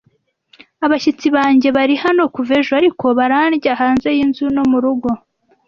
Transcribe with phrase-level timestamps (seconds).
[0.85, 5.09] Abashyitsi banjye bari hano kuva ejo, ariko barandya hanze yinzu no murugo.